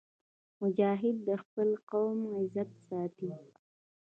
مجاهد 0.61 1.15
د 1.27 1.29
خپل 1.43 1.69
قوم 1.91 2.19
عزت 2.37 2.69
ساتي. 2.87 3.31